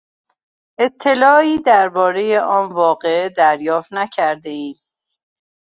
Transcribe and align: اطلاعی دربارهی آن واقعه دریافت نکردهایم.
اطلاعی 0.79 1.59
دربارهی 1.59 2.37
آن 2.37 2.71
واقعه 2.71 3.29
دریافت 3.29 3.93
نکردهایم. 3.93 4.75